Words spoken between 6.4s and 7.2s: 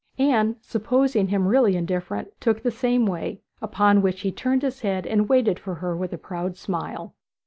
smile.